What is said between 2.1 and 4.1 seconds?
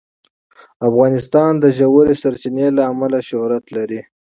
سرچینې له امله شهرت لري.